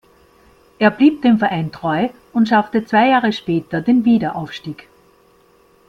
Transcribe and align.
Er 0.79 0.89
blieb 0.89 1.21
dem 1.21 1.37
Verein 1.37 1.71
treu 1.71 2.07
und 2.33 2.47
schaffte 2.49 2.83
zwei 2.87 3.09
Jahre 3.09 3.31
später 3.31 3.81
den 3.81 4.03
Wiederaufstieg. 4.03 4.87